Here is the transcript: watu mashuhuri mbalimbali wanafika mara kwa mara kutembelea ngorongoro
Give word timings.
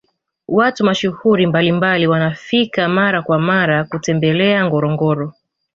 watu 0.47 0.85
mashuhuri 0.85 1.47
mbalimbali 1.47 2.07
wanafika 2.07 2.87
mara 2.89 3.21
kwa 3.21 3.39
mara 3.39 3.83
kutembelea 3.83 4.65
ngorongoro 4.67 5.33